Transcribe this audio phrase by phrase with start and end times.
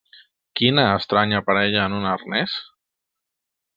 [0.59, 2.57] Quina estranya parella en un arnés?